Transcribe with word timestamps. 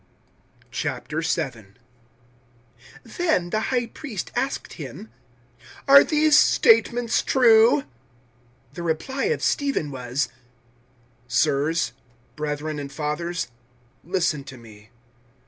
007:001 0.71 1.75
Then 3.03 3.51
the 3.51 3.59
High 3.69 3.85
Priest 3.85 4.31
asked 4.35 4.73
him, 4.73 5.11
"Are 5.87 6.03
these 6.03 6.35
statements 6.35 7.21
true?" 7.21 7.81
007:002 8.71 8.73
The 8.73 8.81
reply 8.81 9.23
of 9.25 9.43
Stephen 9.43 9.91
was, 9.91 10.29
"Sirs 11.27 11.93
brethren 12.35 12.79
and 12.79 12.91
fathers 12.91 13.49
listen 14.03 14.43
to 14.45 14.57
me. 14.57 14.89